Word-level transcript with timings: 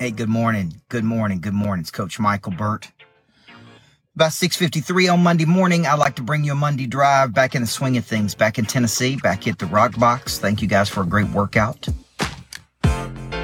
Hey, 0.00 0.12
good 0.12 0.30
morning. 0.30 0.80
Good 0.88 1.04
morning. 1.04 1.42
Good 1.42 1.52
morning. 1.52 1.82
It's 1.82 1.90
Coach 1.90 2.18
Michael 2.18 2.52
Burt. 2.52 2.90
About 4.16 4.32
6:53 4.32 5.12
on 5.12 5.22
Monday 5.22 5.44
morning, 5.44 5.86
I'd 5.86 5.98
like 5.98 6.14
to 6.14 6.22
bring 6.22 6.42
you 6.42 6.52
a 6.52 6.54
Monday 6.54 6.86
drive 6.86 7.34
back 7.34 7.54
in 7.54 7.60
the 7.60 7.68
swing 7.68 7.98
of 7.98 8.06
things, 8.06 8.34
back 8.34 8.58
in 8.58 8.64
Tennessee, 8.64 9.16
back 9.16 9.46
at 9.46 9.58
the 9.58 9.66
Rock 9.66 9.98
Box. 9.98 10.38
Thank 10.38 10.62
you 10.62 10.68
guys 10.68 10.88
for 10.88 11.02
a 11.02 11.06
great 11.06 11.28
workout. 11.28 11.86
I 12.82 13.40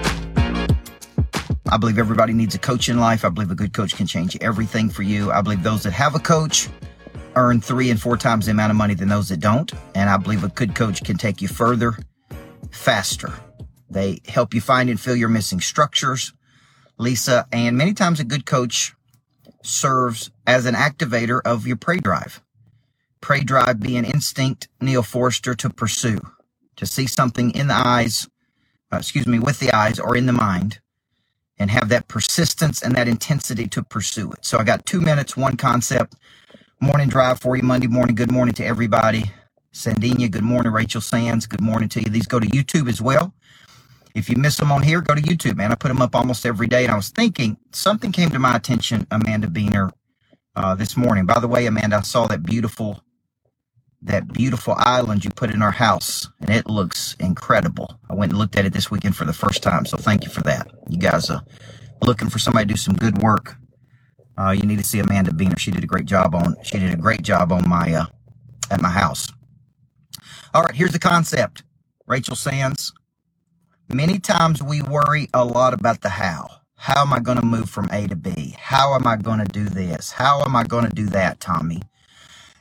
believe 1.79 1.98
everybody 1.98 2.32
needs 2.32 2.54
a 2.54 2.59
coach 2.59 2.88
in 2.88 2.99
life. 2.99 3.23
I 3.23 3.29
believe 3.29 3.51
a 3.51 3.54
good 3.54 3.75
coach 3.75 3.95
can 3.95 4.07
change 4.07 4.35
everything 4.41 4.88
for 4.88 5.03
you. 5.03 5.31
I 5.31 5.43
believe 5.43 5.63
those 5.63 5.83
that 5.83 5.93
have 5.93 6.15
a 6.15 6.21
coach 6.21 6.71
earn 7.35 7.61
three 7.61 7.91
and 7.91 8.01
four 8.01 8.17
times 8.17 8.47
the 8.47 8.53
amount 8.53 8.71
of 8.71 8.79
money 8.79 8.95
than 8.95 9.11
those 9.11 9.29
that 9.29 9.41
don't. 9.41 9.71
And 9.95 10.09
I 10.09 10.17
believe 10.17 10.43
a 10.43 10.49
good 10.49 10.75
coach 10.75 11.04
can 11.04 11.19
take 11.19 11.43
you 11.43 11.49
further, 11.49 11.99
faster. 12.71 13.31
They 13.91 14.21
help 14.27 14.54
you 14.54 14.63
find 14.63 14.88
and 14.88 14.99
fill 14.99 15.17
your 15.17 15.29
missing 15.29 15.61
structures, 15.61 16.33
Lisa. 16.98 17.47
And 17.52 17.77
many 17.77 17.95
times 17.95 18.20
a 18.20 18.24
good 18.24 18.46
coach 18.46 18.95
serves 19.62 20.30
as 20.46 20.66
an 20.66 20.74
activator 20.74 21.41
of 21.45 21.66
your 21.66 21.77
prey 21.77 21.98
drive. 21.98 22.42
Prey 23.20 23.41
drive 23.42 23.80
being 23.80 24.05
instinct, 24.05 24.69
Neil 24.80 25.02
Forster, 25.02 25.55
to 25.56 25.70
pursue, 25.70 26.20
to 26.77 26.86
see 26.86 27.06
something 27.06 27.50
in 27.52 27.69
the 27.69 27.74
eyes, 27.74 28.28
uh, 28.92 28.98
excuse 28.98 29.27
me, 29.27 29.38
with 29.38 29.60
the 29.60 29.72
eyes 29.74 29.98
or 29.98 30.16
in 30.16 30.27
the 30.27 30.32
mind, 30.32 30.80
and 31.59 31.70
have 31.70 31.88
that 31.91 32.09
persistence 32.09 32.82
and 32.82 32.95
that 32.97 33.08
intensity 33.08 33.66
to 33.69 33.83
pursue 33.83 34.33
it. 34.33 34.44
So 34.44 34.58
I 34.58 34.64
got 34.64 34.86
two 34.86 35.00
minutes, 35.00 35.36
one 35.36 35.56
concept, 35.56 36.14
morning 36.80 37.08
drive 37.08 37.41
for 37.41 37.56
you 37.56 37.62
Monday 37.62 37.88
morning. 37.88 38.14
Good 38.14 38.33
morning 38.33 38.55
to 38.56 38.64
everybody. 38.66 39.30
Sandinia, 39.74 40.30
good 40.30 40.44
morning. 40.44 40.72
Rachel 40.72 41.00
Sands, 41.00 41.47
good 41.47 41.60
morning 41.60 41.88
to 41.91 42.00
you. 42.02 42.10
These 42.10 42.27
go 42.27 42.41
to 42.41 42.47
YouTube 42.48 42.88
as 42.88 43.02
well. 43.02 43.34
If 44.16 44.30
you 44.30 44.37
miss 44.37 44.56
them 44.56 44.73
on 44.73 44.83
here, 44.83 45.02
go 45.02 45.15
to 45.15 45.20
YouTube, 45.20 45.56
man. 45.56 45.70
I 45.70 45.75
put 45.75 45.88
them 45.88 46.01
up 46.01 46.16
almost 46.16 46.47
every 46.47 46.66
day. 46.66 46.84
And 46.84 46.93
I 46.93 46.97
was 46.97 47.11
thinking 47.11 47.59
something 47.73 48.12
came 48.12 48.30
to 48.30 48.39
my 48.39 48.56
attention, 48.56 49.06
Amanda 49.11 49.47
Beener, 49.47 49.91
uh, 50.56 50.75
this 50.75 50.97
morning. 50.97 51.27
By 51.27 51.39
the 51.39 51.47
way, 51.47 51.67
Amanda, 51.67 51.97
I 51.97 52.00
saw 52.00 52.27
that 52.28 52.42
beautiful, 52.42 53.03
that 54.00 54.33
beautiful 54.33 54.75
island 54.78 55.23
you 55.23 55.31
put 55.31 55.50
in 55.50 55.61
our 55.61 55.70
house, 55.70 56.31
and 56.41 56.48
it 56.48 56.67
looks 56.67 57.14
incredible. 57.20 58.00
I 58.08 58.14
went 58.14 58.33
and 58.33 58.39
looked 58.39 58.56
at 58.56 58.64
it 58.64 58.73
this 58.73 58.91
weekend 58.91 59.17
for 59.17 59.27
the 59.27 59.34
first 59.34 59.62
time, 59.62 59.84
so 59.84 59.98
thank 59.98 60.25
you 60.25 60.30
for 60.30 60.41
that. 60.45 60.67
You 60.89 60.97
guys 60.97 61.28
are 61.28 61.45
looking 62.01 62.30
for 62.30 62.39
somebody 62.39 62.64
to 62.69 62.73
do 62.73 62.78
some 62.78 62.95
good 62.95 63.19
work. 63.19 63.56
Uh, 64.39 64.53
you 64.53 64.62
need 64.62 64.78
to 64.78 64.84
see 64.84 64.98
Amanda 64.98 65.30
Beener. 65.30 65.58
She 65.58 65.70
did 65.70 65.84
a 65.84 65.86
great 65.86 66.06
job 66.06 66.34
on. 66.34 66.56
She 66.62 66.78
did 66.78 66.91
a 66.91 66.97
great 66.97 67.20
job 67.20 67.53
on 67.53 67.69
my 67.69 67.92
uh, 67.92 68.06
at 68.70 68.80
my 68.80 68.89
house. 68.89 69.30
All 70.55 70.62
right, 70.62 70.75
here's 70.75 70.92
the 70.92 70.98
concept. 70.98 71.64
Rachel 72.06 72.36
Sands, 72.36 72.95
Many 73.89 74.19
times 74.19 74.62
we 74.62 74.83
worry 74.83 75.29
a 75.34 75.45
lot 75.45 75.75
about 75.75 76.03
the 76.03 76.09
how. 76.11 76.48
How 76.77 77.03
am 77.03 77.12
I 77.12 77.20
going 77.20 77.39
to 77.39 77.47
move 77.47 77.70
from 77.70 77.89
A 77.92 78.09
to 78.09 78.17
B? 78.17 78.56
How 78.59 78.95
am 78.97 79.06
I 79.06 79.17
going 79.17 79.39
to 79.39 79.45
do 79.47 79.67
this? 79.67 80.12
How 80.12 80.42
am 80.42 80.56
I 80.56 80.65
going 80.65 80.87
to 80.87 80.95
do 80.95 81.06
that, 81.06 81.41
Tommy? 81.41 81.83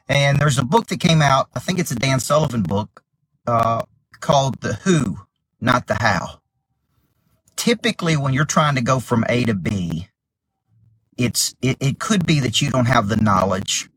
And 0.08 0.40
there's 0.40 0.59
a 0.59 0.66
book 0.66 0.88
that 0.88 1.00
came 1.00 1.22
out, 1.22 1.50
I 1.56 1.59
think 1.59 1.80
it's 1.80 1.92
a 1.92 1.96
Dan 1.96 2.20
Sullivan 2.20 2.64
book, 2.64 3.03
uh, 3.48 3.84
called 4.22 4.62
The 4.62 4.76
Who, 4.76 5.20
Not 5.62 5.88
the 5.88 5.96
How. 5.96 6.42
Typically, 7.56 8.18
when 8.18 8.34
you're 8.34 8.46
trying 8.46 8.76
to 8.76 8.81
go 8.81 9.00
from 9.00 9.26
A 9.30 9.46
to 9.46 9.56
B, 9.56 10.09
it's 11.18 11.56
it, 11.62 11.78
it 11.81 12.00
could 12.00 12.26
be 12.28 12.40
that 12.42 12.62
you 12.62 12.72
don't 12.72 12.88
have 12.88 13.09
the 13.09 13.18
knowledge 13.18 13.90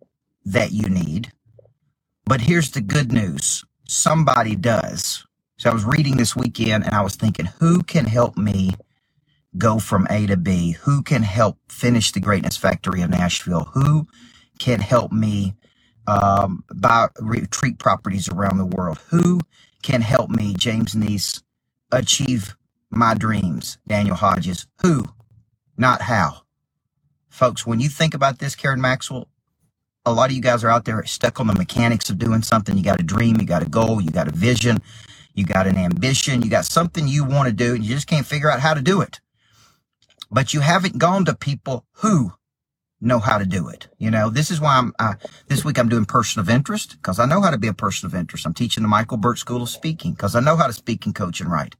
that 0.44 0.72
you 0.72 0.88
need. 0.88 1.32
But 2.26 2.42
here's 2.42 2.72
the 2.72 2.82
good 2.82 3.12
news 3.12 3.64
somebody 3.86 4.56
does. 4.56 5.26
So 5.58 5.70
I 5.70 5.74
was 5.74 5.84
reading 5.84 6.16
this 6.16 6.36
weekend 6.36 6.84
and 6.84 6.94
I 6.94 7.02
was 7.02 7.16
thinking, 7.16 7.46
who 7.46 7.82
can 7.82 8.04
help 8.04 8.36
me 8.36 8.76
go 9.56 9.80
from 9.80 10.06
A 10.08 10.26
to 10.28 10.36
B? 10.36 10.72
Who 10.82 11.02
can 11.02 11.24
help 11.24 11.58
finish 11.68 12.12
the 12.12 12.20
greatness 12.20 12.56
factory 12.56 13.02
of 13.02 13.10
Nashville? 13.10 13.64
Who 13.74 14.06
can 14.60 14.78
help 14.78 15.10
me 15.10 15.56
um, 16.06 16.62
buy 16.72 17.08
retreat 17.20 17.78
properties 17.80 18.28
around 18.28 18.58
the 18.58 18.66
world? 18.66 18.98
Who 19.10 19.40
can 19.82 20.00
help 20.00 20.30
me, 20.30 20.54
James 20.54 20.94
Neese, 20.94 21.42
achieve 21.90 22.56
my 22.90 23.14
dreams? 23.14 23.78
Daniel 23.88 24.16
Hodges. 24.16 24.68
Who? 24.82 25.06
Not 25.76 26.02
how. 26.02 26.42
Folks, 27.28 27.66
when 27.66 27.80
you 27.80 27.88
think 27.88 28.14
about 28.14 28.38
this, 28.38 28.54
Karen 28.54 28.80
Maxwell, 28.80 29.28
a 30.06 30.12
lot 30.12 30.30
of 30.30 30.36
you 30.36 30.42
guys 30.42 30.62
are 30.62 30.70
out 30.70 30.84
there 30.84 31.04
stuck 31.04 31.40
on 31.40 31.48
the 31.48 31.54
mechanics 31.54 32.10
of 32.10 32.18
doing 32.18 32.42
something. 32.42 32.76
You 32.76 32.84
got 32.84 33.00
a 33.00 33.04
dream, 33.04 33.38
you 33.40 33.46
got 33.46 33.62
a 33.62 33.68
goal, 33.68 34.00
you 34.00 34.10
got 34.10 34.28
a 34.28 34.32
vision, 34.32 34.78
you 35.38 35.44
got 35.44 35.68
an 35.68 35.76
ambition, 35.76 36.42
you 36.42 36.50
got 36.50 36.64
something 36.64 37.06
you 37.06 37.24
want 37.24 37.48
to 37.48 37.54
do, 37.54 37.74
and 37.76 37.84
you 37.84 37.94
just 37.94 38.08
can't 38.08 38.26
figure 38.26 38.50
out 38.50 38.60
how 38.60 38.74
to 38.74 38.82
do 38.82 39.00
it. 39.00 39.20
But 40.30 40.52
you 40.52 40.60
haven't 40.60 40.98
gone 40.98 41.24
to 41.26 41.34
people 41.34 41.86
who 41.92 42.32
know 43.00 43.20
how 43.20 43.38
to 43.38 43.46
do 43.46 43.68
it. 43.68 43.86
You 43.98 44.10
know, 44.10 44.30
this 44.30 44.50
is 44.50 44.60
why 44.60 44.76
I'm, 44.78 44.92
uh, 44.98 45.14
this 45.46 45.64
week 45.64 45.78
I'm 45.78 45.88
doing 45.88 46.06
person 46.06 46.40
of 46.40 46.50
interest 46.50 46.96
because 46.96 47.20
I 47.20 47.26
know 47.26 47.40
how 47.40 47.50
to 47.50 47.58
be 47.58 47.68
a 47.68 47.72
person 47.72 48.06
of 48.06 48.14
interest. 48.16 48.44
I'm 48.44 48.52
teaching 48.52 48.82
the 48.82 48.88
Michael 48.88 49.16
Burt 49.16 49.38
School 49.38 49.62
of 49.62 49.68
Speaking 49.68 50.12
because 50.12 50.34
I 50.34 50.40
know 50.40 50.56
how 50.56 50.66
to 50.66 50.72
speak 50.72 51.06
and 51.06 51.14
coach 51.14 51.40
and 51.40 51.50
write. 51.50 51.76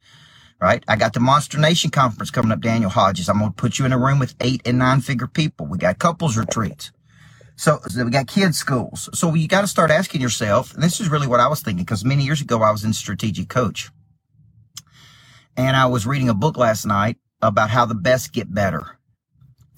Right. 0.61 0.85
I 0.89 0.97
got 0.97 1.13
the 1.13 1.21
Monster 1.21 1.59
Nation 1.59 1.91
conference 1.91 2.31
coming 2.31 2.51
up, 2.51 2.61
Daniel 2.61 2.91
Hodges. 2.91 3.29
I'm 3.29 3.39
going 3.39 3.51
to 3.51 3.57
put 3.57 3.79
you 3.79 3.87
in 3.87 3.93
a 3.93 3.99
room 3.99 4.19
with 4.19 4.35
eight 4.41 4.63
and 4.65 4.79
nine 4.79 5.01
figure 5.01 5.29
people. 5.29 5.67
We 5.67 5.79
got 5.79 5.99
couples 5.99 6.37
retreats. 6.37 6.91
So, 7.59 7.81
so 7.89 8.05
we 8.05 8.13
got 8.13 8.29
kids 8.29 8.57
schools. 8.57 9.11
So 9.15 9.35
you 9.35 9.49
got 9.49 9.63
to 9.63 9.67
start 9.67 9.91
asking 9.91 10.21
yourself, 10.21 10.73
and 10.75 10.83
this 10.83 11.01
is 11.01 11.09
really 11.09 11.27
what 11.27 11.41
I 11.41 11.49
was 11.49 11.61
thinking, 11.61 11.85
because 11.85 12.05
many 12.05 12.25
years 12.25 12.41
ago 12.41 12.63
I 12.63 12.71
was 12.71 12.85
in 12.85 12.93
strategic 12.93 13.49
coach. 13.49 13.91
And 15.57 15.77
I 15.77 15.87
was 15.87 16.07
reading 16.07 16.29
a 16.29 16.35
book 16.35 16.57
last 16.57 16.87
night 16.87 17.17
about 17.43 17.69
how 17.69 17.85
the 17.85 17.97
best 17.97 18.33
get 18.33 18.55
better. 18.55 18.99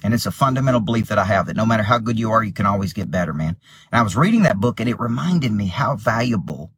And 0.05 0.13
it's 0.13 0.27
a 0.27 0.31
fundamental 0.31 0.83
belief 0.83 1.09
that 1.09 1.19
I 1.19 1.25
have 1.25 1.47
that 1.47 1.57
no 1.57 1.65
matter 1.65 1.83
how 1.83 1.97
good 1.97 2.19
you 2.19 2.31
are, 2.33 2.45
you 2.45 2.53
can 2.53 2.67
always 2.67 2.93
get 2.93 3.11
better, 3.11 3.33
man. 3.33 3.57
And 3.91 3.99
I 3.99 4.03
was 4.03 4.15
reading 4.15 4.43
that 4.43 4.61
book 4.61 4.79
and 4.79 4.89
it 4.89 5.01
reminded 5.01 5.53
me 5.53 5.67
how 5.67 5.97
valuable 5.97 6.73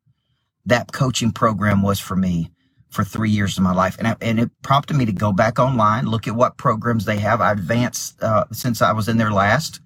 that 0.66 0.92
coaching 0.92 1.32
program 1.32 1.82
was 1.82 1.98
for 1.98 2.14
me 2.14 2.52
for 2.90 3.02
three 3.02 3.30
years 3.30 3.58
of 3.58 3.64
my 3.64 3.72
life. 3.72 3.96
And, 3.98 4.06
I, 4.06 4.16
and 4.20 4.38
it 4.38 4.50
prompted 4.62 4.96
me 4.96 5.06
to 5.06 5.12
go 5.12 5.32
back 5.32 5.58
online, 5.58 6.06
look 6.06 6.28
at 6.28 6.36
what 6.36 6.58
programs 6.58 7.06
they 7.06 7.18
have. 7.18 7.40
I 7.40 7.50
advanced 7.50 8.22
uh, 8.22 8.44
since 8.52 8.80
I 8.80 8.92
was 8.92 9.08
in 9.08 9.16
there 9.16 9.32
last 9.32 9.80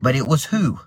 but 0.00 0.16
it 0.16 0.26
was 0.26 0.46
who, 0.46 0.80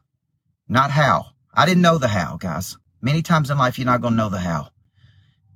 not 0.68 0.92
how. 0.92 1.28
I 1.54 1.66
didn't 1.66 1.82
know 1.82 1.98
the 1.98 2.08
how, 2.08 2.38
guys. 2.38 2.78
Many 3.02 3.22
times 3.22 3.50
in 3.50 3.58
life, 3.58 3.78
you're 3.78 3.86
not 3.86 4.02
going 4.02 4.14
to 4.14 4.18
know 4.18 4.30
the 4.30 4.40
how. 4.40 4.70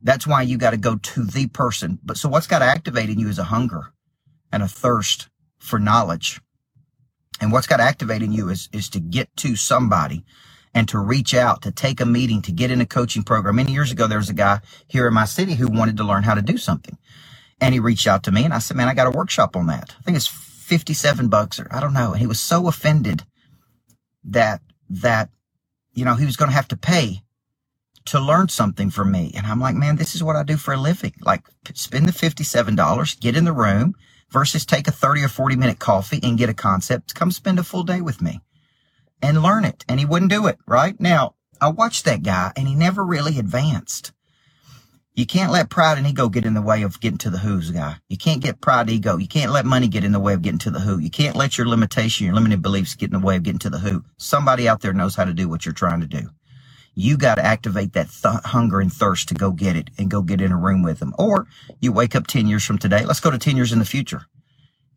That's 0.04 0.26
why 0.26 0.42
you 0.42 0.58
got 0.58 0.72
to 0.72 0.78
go 0.78 0.96
to 0.96 1.24
the 1.24 1.48
person. 1.48 2.00
But 2.04 2.18
so 2.18 2.30
what's 2.30 2.48
got 2.48 2.60
to 2.60 2.66
activate 2.66 3.10
in 3.10 3.20
you 3.20 3.28
is 3.28 3.38
a 3.38 3.46
hunger 3.46 3.94
and 4.52 4.64
a 4.64 4.68
thirst 4.68 5.30
for 5.60 5.80
knowledge. 5.80 6.42
And 7.40 7.52
what's 7.52 7.68
got 7.68 7.78
to 7.78 7.84
activate 7.84 8.24
in 8.24 8.32
you 8.32 8.50
is, 8.50 8.70
is 8.72 8.90
to 8.90 9.00
get 9.00 9.36
to 9.38 9.56
somebody 9.56 10.24
and 10.74 10.88
to 10.90 11.00
reach 11.00 11.34
out, 11.34 11.62
to 11.64 11.72
take 11.72 12.00
a 12.00 12.06
meeting, 12.06 12.42
to 12.44 12.52
get 12.52 12.72
in 12.72 12.82
a 12.82 12.86
coaching 12.86 13.24
program. 13.24 13.56
Many 13.56 13.74
years 13.74 13.92
ago, 13.92 14.08
there 14.08 14.18
was 14.18 14.30
a 14.30 14.34
guy 14.34 14.62
here 14.88 15.08
in 15.08 15.14
my 15.14 15.26
city 15.26 15.56
who 15.56 15.68
wanted 15.68 15.98
to 15.98 16.04
learn 16.04 16.24
how 16.24 16.34
to 16.34 16.42
do 16.42 16.58
something. 16.58 16.98
And 17.60 17.74
he 17.74 17.80
reached 17.80 18.08
out 18.08 18.24
to 18.24 18.32
me 18.32 18.44
and 18.44 18.54
I 18.54 18.60
said, 18.60 18.78
man, 18.78 18.88
I 18.88 18.94
got 18.94 19.08
a 19.08 19.12
workshop 19.12 19.56
on 19.56 19.68
that. 19.68 19.96
I 20.00 20.04
think 20.04 20.18
it's 20.18 20.28
57 20.28 21.28
bucks 21.28 21.60
or 21.60 21.68
I 21.72 21.80
don't 21.80 21.94
know. 21.94 22.12
And 22.12 22.22
he 22.22 22.28
was 22.28 22.40
so 22.40 22.68
offended 22.68 23.24
that 24.24 24.62
that 24.90 25.30
you 25.94 26.06
know 26.06 26.16
he 26.16 26.26
was 26.26 26.38
going 26.38 26.50
to 26.50 26.56
have 26.56 26.68
to 26.70 26.78
pay 26.78 27.22
to 28.06 28.20
learn 28.20 28.50
something 28.50 28.90
from 28.90 29.12
me. 29.12 29.32
And 29.36 29.46
i'm 29.46 29.59
like 29.59 29.76
man 29.76 29.96
this 29.96 30.16
is 30.16 30.24
what 30.24 30.36
i 30.36 30.44
do 30.44 30.58
for 30.58 30.74
a 30.74 30.78
living. 30.78 31.14
Like 31.22 31.44
spend 31.74 32.08
the 32.08 32.12
$57 32.12 33.20
get 33.20 33.36
in 33.36 33.46
the 33.46 33.54
room 33.54 33.96
versus 34.30 34.66
take 34.66 34.88
a 34.88 34.92
30 34.92 35.24
or 35.24 35.28
40 35.28 35.56
minute 35.56 35.80
coffee 35.80 36.20
and 36.24 36.38
get 36.38 36.50
a 36.50 36.54
concept 36.54 37.16
come 37.16 37.32
spend 37.32 37.59
a 37.59 37.64
full 37.64 37.84
day 37.84 38.02
with 38.02 38.22
me 38.22 38.42
and 39.22 39.44
learn 39.44 39.66
it. 39.66 39.86
And 39.88 40.00
he 40.00 40.06
wouldn't 40.06 40.32
do 40.32 40.48
it 40.48 40.58
right? 40.68 41.00
Now 41.00 41.36
i 41.59 41.70
watched 41.70 42.06
that 42.06 42.24
guy 42.24 42.52
and 42.56 42.68
he 42.68 42.76
never 42.76 43.03
really 43.03 43.40
advanced 43.40 44.14
you 45.14 45.26
can't 45.26 45.52
let 45.52 45.70
pride 45.70 45.98
and 45.98 46.08
ego 46.08 46.30
get 46.30 46.46
in 46.46 46.54
the 46.54 46.62
way 46.62 46.84
of 46.84 47.00
getting 47.02 47.18
to 47.20 47.30
the 47.30 47.40
who's 47.40 47.70
guy. 47.70 47.98
You 48.08 48.18
can't 48.18 48.42
get 48.42 48.62
pride, 48.62 48.90
ego. 48.90 49.18
You 49.18 49.28
can't 49.28 49.52
let 49.52 49.66
money 49.66 49.90
get 49.90 50.06
in 50.06 50.14
the 50.14 50.20
way 50.20 50.34
of 50.34 50.42
getting 50.42 50.60
to 50.60 50.72
the 50.72 50.80
who. 50.80 51.00
You 51.00 51.09
can't 51.09 51.35
let 51.35 51.58
your 51.58 51.68
limitation, 51.68 52.26
your 52.26 52.35
limited 52.35 52.62
beliefs 52.62 52.96
get 52.96 53.12
in 53.12 53.20
the 53.20 53.26
way 53.26 53.35
of 53.35 53.44
getting 53.44 53.59
to 53.59 53.70
the 53.70 53.80
who. 53.80 54.06
Somebody 54.18 54.70
out 54.70 54.80
there 54.82 54.94
knows 54.94 55.16
how 55.16 55.26
to 55.26 55.34
do 55.34 55.50
what 55.50 55.66
you're 55.66 55.74
trying 55.74 56.00
to 56.00 56.08
do. 56.08 56.30
You 56.96 57.18
got 57.18 57.35
to 57.35 57.46
activate 57.46 57.94
that 57.94 58.09
th- 58.09 58.44
hunger 58.46 58.80
and 58.80 58.91
thirst 58.91 59.28
to 59.30 59.34
go 59.34 59.52
get 59.52 59.76
it 59.76 59.90
and 59.97 60.09
go 60.09 60.22
get 60.22 60.41
in 60.41 60.52
a 60.52 60.58
room 60.58 60.82
with 60.82 61.00
them. 61.00 61.14
Or 61.20 61.47
you 61.82 61.91
wake 61.91 62.16
up 62.16 62.28
10 62.28 62.47
years 62.47 62.64
from 62.66 62.78
today. 62.78 63.06
Let's 63.06 63.20
go 63.22 63.32
to 63.32 63.38
10 63.38 63.58
years 63.58 63.74
in 63.74 63.80
the 63.80 63.85
future. 63.85 64.26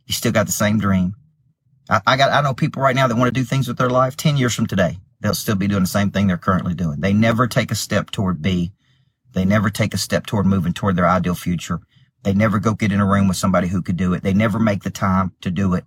You 0.07 0.13
still 0.15 0.33
got 0.33 0.47
the 0.47 0.53
same 0.53 0.79
dream. 0.79 1.15
I, 1.91 2.01
I 2.07 2.17
got, 2.17 2.33
I 2.33 2.41
know 2.41 2.55
people 2.55 2.83
right 2.83 2.97
now 2.97 3.09
that 3.09 3.17
want 3.17 3.35
to 3.35 3.41
do 3.41 3.45
things 3.45 3.67
with 3.67 3.79
their 3.79 3.91
life 3.91 4.17
10 4.17 4.37
years 4.37 4.55
from 4.55 4.67
today. 4.67 4.99
They'll 5.21 5.35
still 5.35 5.57
be 5.57 5.69
doing 5.69 5.83
the 5.83 5.89
same 5.89 6.11
thing 6.11 6.27
they're 6.29 6.37
currently 6.37 6.75
doing. 6.75 7.01
They 7.01 7.13
never 7.13 7.47
take 7.49 7.71
a 7.71 7.77
step 7.77 8.11
toward 8.11 8.43
B 8.43 8.73
they 9.35 9.47
never 9.47 9.71
take 9.71 9.95
a 9.95 9.99
step 9.99 10.27
toward 10.27 10.47
moving 10.47 10.75
toward 10.75 10.97
their 10.97 11.09
ideal 11.09 11.37
future. 11.37 11.81
They 12.25 12.35
never 12.35 12.61
go 12.61 12.75
get 12.75 12.93
in 12.93 13.01
a 13.01 13.07
room 13.07 13.29
with 13.29 13.39
somebody 13.39 13.69
who 13.69 13.83
could 13.83 13.99
do 13.99 14.15
it. 14.15 14.25
They 14.25 14.35
never 14.35 14.61
make 14.61 14.85
the 14.85 14.91
time 14.91 15.33
to 15.43 15.51
do 15.51 15.75
it, 15.75 15.85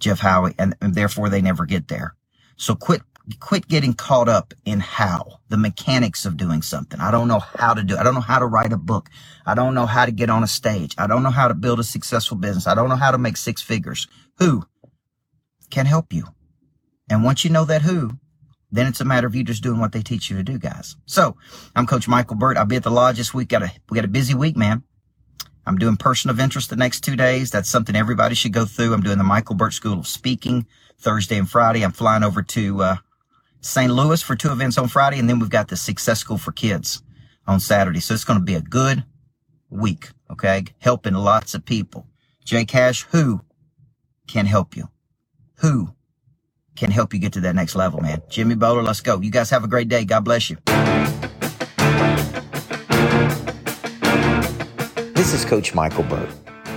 Jeff 0.00 0.20
Howie, 0.20 0.54
and, 0.58 0.76
and 0.80 0.94
therefore 0.94 1.30
they 1.30 1.42
never 1.42 1.66
get 1.66 1.88
there. 1.88 2.16
So 2.56 2.74
quit 2.76 3.02
quit 3.40 3.68
getting 3.68 3.94
caught 3.94 4.28
up 4.28 4.54
in 4.66 4.80
how 4.80 5.40
the 5.48 5.58
mechanics 5.58 6.26
of 6.26 6.36
doing 6.36 6.62
something. 6.62 7.00
I 7.00 7.10
don't 7.10 7.28
know 7.28 7.40
how 7.40 7.74
to 7.74 7.82
do 7.84 7.94
it. 7.94 8.00
I 8.00 8.04
don't 8.04 8.14
know 8.14 8.20
how 8.20 8.38
to 8.40 8.46
write 8.46 8.72
a 8.72 8.78
book. 8.78 9.10
I 9.46 9.54
don't 9.54 9.74
know 9.74 9.86
how 9.86 10.06
to 10.06 10.12
get 10.12 10.30
on 10.30 10.42
a 10.44 10.48
stage. 10.48 10.94
I 10.98 11.06
don't 11.06 11.22
know 11.22 11.30
how 11.30 11.48
to 11.48 11.54
build 11.54 11.80
a 11.80 11.84
successful 11.84 12.36
business. 12.38 12.66
I 12.66 12.74
don't 12.74 12.88
know 12.90 12.96
how 12.96 13.12
to 13.12 13.18
make 13.18 13.36
six 13.36 13.62
figures. 13.62 14.08
Who 14.38 14.64
can 15.70 15.86
help 15.86 16.12
you? 16.12 16.26
And 17.10 17.24
once 17.24 17.44
you 17.44 17.50
know 17.50 17.66
that 17.66 17.82
who, 17.82 18.12
then 18.72 18.86
it's 18.86 19.00
a 19.00 19.04
matter 19.04 19.26
of 19.26 19.34
you 19.34 19.44
just 19.44 19.62
doing 19.62 19.78
what 19.78 19.92
they 19.92 20.02
teach 20.02 20.30
you 20.30 20.36
to 20.36 20.42
do, 20.42 20.58
guys. 20.58 20.96
So 21.06 21.36
I'm 21.76 21.86
Coach 21.86 22.08
Michael 22.08 22.36
Burt. 22.36 22.56
I'll 22.56 22.64
be 22.64 22.76
at 22.76 22.82
the 22.82 22.90
lodge 22.90 23.18
this 23.18 23.32
week. 23.32 23.50
Got 23.50 23.62
a, 23.62 23.72
we 23.90 23.94
got 23.94 24.04
a 24.04 24.08
busy 24.08 24.34
week, 24.34 24.56
man. 24.56 24.82
I'm 25.64 25.76
doing 25.78 25.96
person 25.96 26.30
of 26.30 26.40
interest 26.40 26.70
the 26.70 26.76
next 26.76 27.02
two 27.02 27.14
days. 27.14 27.50
That's 27.50 27.68
something 27.68 27.94
everybody 27.94 28.34
should 28.34 28.52
go 28.52 28.64
through. 28.64 28.94
I'm 28.94 29.02
doing 29.02 29.18
the 29.18 29.24
Michael 29.24 29.54
Burt 29.54 29.74
School 29.74 30.00
of 30.00 30.08
Speaking 30.08 30.66
Thursday 30.98 31.38
and 31.38 31.48
Friday. 31.48 31.84
I'm 31.84 31.92
flying 31.92 32.24
over 32.24 32.42
to, 32.42 32.82
uh, 32.82 32.96
St. 33.60 33.92
Louis 33.92 34.20
for 34.20 34.34
two 34.34 34.50
events 34.50 34.76
on 34.76 34.88
Friday, 34.88 35.20
and 35.20 35.28
then 35.28 35.38
we've 35.38 35.48
got 35.48 35.68
the 35.68 35.76
Success 35.76 36.18
School 36.18 36.36
for 36.36 36.50
Kids 36.50 37.02
on 37.46 37.60
Saturday. 37.60 38.00
So 38.00 38.12
it's 38.12 38.24
going 38.24 38.40
to 38.40 38.44
be 38.44 38.56
a 38.56 38.60
good 38.60 39.04
week, 39.70 40.10
okay? 40.30 40.64
Helping 40.80 41.14
lots 41.14 41.54
of 41.54 41.64
people. 41.64 42.08
Jay 42.44 42.64
Cash, 42.64 43.04
who 43.12 43.42
can 44.26 44.46
help 44.46 44.76
you? 44.76 44.88
Who 45.58 45.94
can 46.76 46.90
help 46.90 47.12
you 47.12 47.20
get 47.20 47.32
to 47.34 47.40
that 47.40 47.54
next 47.54 47.74
level, 47.74 48.00
man? 48.00 48.22
Jimmy 48.28 48.54
Bowler, 48.54 48.82
let's 48.82 49.00
go. 49.00 49.20
You 49.20 49.30
guys 49.30 49.50
have 49.50 49.64
a 49.64 49.68
great 49.68 49.88
day. 49.88 50.04
God 50.04 50.24
bless 50.24 50.50
you. 50.50 50.56
This 55.14 55.34
is 55.34 55.44
Coach 55.44 55.74
Michael 55.74 56.04
Burt. 56.04 56.28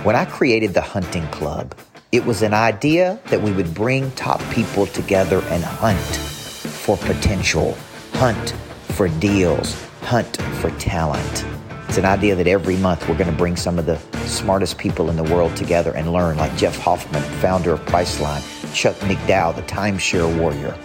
When 0.04 0.14
I 0.14 0.24
created 0.24 0.74
the 0.74 0.80
Hunting 0.80 1.26
Club, 1.28 1.74
it 2.12 2.24
was 2.24 2.42
an 2.42 2.54
idea 2.54 3.18
that 3.26 3.42
we 3.42 3.52
would 3.52 3.74
bring 3.74 4.10
top 4.12 4.40
people 4.52 4.86
together 4.86 5.42
and 5.48 5.64
hunt 5.64 5.98
for 5.98 6.96
potential, 6.98 7.76
hunt 8.12 8.50
for 8.92 9.08
deals, 9.08 9.82
hunt 10.02 10.36
for 10.60 10.70
talent. 10.78 11.44
It's 11.88 11.98
an 11.98 12.04
idea 12.04 12.34
that 12.36 12.46
every 12.46 12.76
month 12.76 13.08
we're 13.08 13.16
going 13.16 13.30
to 13.30 13.36
bring 13.36 13.56
some 13.56 13.78
of 13.78 13.86
the 13.86 13.98
smartest 14.26 14.78
people 14.78 15.10
in 15.10 15.16
the 15.16 15.24
world 15.24 15.56
together 15.56 15.92
and 15.94 16.12
learn, 16.12 16.36
like 16.36 16.56
Jeff 16.56 16.78
Hoffman, 16.78 17.22
founder 17.40 17.72
of 17.72 17.80
Priceline, 17.80 18.42
Chuck 18.76 18.96
McDowell, 18.96 19.56
the 19.56 19.62
timeshare 19.62 20.28
warrior. 20.38 20.76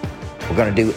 We're 0.49 0.55
going 0.55 0.73
to 0.73 0.83
do 0.83 0.93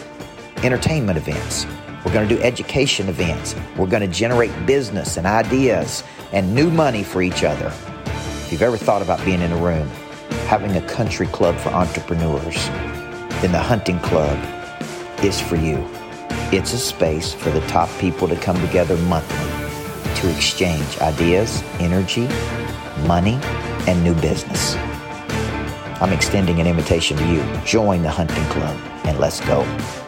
entertainment 0.63 1.17
events. 1.17 1.65
We're 2.05 2.13
going 2.13 2.27
to 2.27 2.33
do 2.33 2.41
education 2.41 3.09
events. 3.09 3.53
We're 3.75 3.87
going 3.87 4.01
to 4.01 4.07
generate 4.07 4.65
business 4.65 5.17
and 5.17 5.27
ideas 5.27 6.05
and 6.31 6.55
new 6.55 6.71
money 6.71 7.03
for 7.03 7.21
each 7.21 7.43
other. 7.43 7.67
If 8.05 8.49
you've 8.53 8.61
ever 8.61 8.77
thought 8.77 9.01
about 9.01 9.23
being 9.25 9.41
in 9.41 9.51
a 9.51 9.57
room, 9.57 9.89
having 10.47 10.77
a 10.77 10.87
country 10.87 11.27
club 11.27 11.57
for 11.57 11.69
entrepreneurs, 11.69 12.65
then 13.41 13.51
the 13.51 13.59
hunting 13.59 13.99
club 13.99 14.39
is 15.21 15.41
for 15.41 15.57
you. 15.57 15.85
It's 16.53 16.71
a 16.71 16.77
space 16.77 17.33
for 17.33 17.49
the 17.49 17.61
top 17.67 17.89
people 17.99 18.29
to 18.29 18.37
come 18.37 18.55
together 18.65 18.95
monthly 18.99 20.15
to 20.21 20.33
exchange 20.33 20.97
ideas, 20.99 21.61
energy, 21.79 22.29
money, 23.05 23.37
and 23.85 24.01
new 24.01 24.15
business. 24.21 24.77
I'm 26.01 26.13
extending 26.13 26.59
an 26.59 26.67
invitation 26.67 27.17
to 27.17 27.25
you. 27.25 27.43
Join 27.65 28.03
the 28.03 28.11
hunting 28.11 28.43
club 28.45 28.77
and 29.05 29.17
let's 29.19 29.39
go. 29.41 30.04